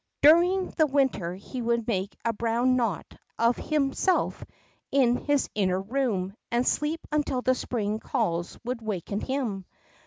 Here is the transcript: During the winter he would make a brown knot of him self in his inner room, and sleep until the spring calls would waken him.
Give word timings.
During 0.23 0.71
the 0.71 0.87
winter 0.87 1.35
he 1.35 1.61
would 1.61 1.87
make 1.87 2.17
a 2.25 2.33
brown 2.33 2.75
knot 2.75 3.05
of 3.37 3.55
him 3.55 3.93
self 3.93 4.43
in 4.91 5.15
his 5.25 5.47
inner 5.53 5.79
room, 5.79 6.33
and 6.49 6.65
sleep 6.67 7.01
until 7.11 7.43
the 7.43 7.53
spring 7.53 7.99
calls 7.99 8.57
would 8.63 8.81
waken 8.81 9.19
him. 9.21 9.63